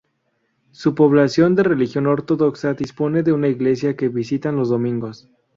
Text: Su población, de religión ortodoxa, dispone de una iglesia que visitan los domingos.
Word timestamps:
Su 0.71 0.95
población, 0.95 1.53
de 1.53 1.61
religión 1.61 2.07
ortodoxa, 2.07 2.73
dispone 2.73 3.21
de 3.21 3.33
una 3.33 3.49
iglesia 3.49 3.95
que 3.95 4.07
visitan 4.09 4.55
los 4.55 4.69
domingos. 4.69 5.29